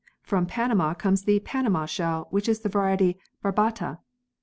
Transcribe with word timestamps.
From 0.23 0.47
Panama 0.47 0.95
comes 0.95 1.25
the 1.25 1.39
"Panama" 1.41 1.85
shell, 1.85 2.25
which 2.31 2.49
is 2.49 2.61
the 2.61 2.69
variety 2.69 3.19
barbata. 3.43 3.99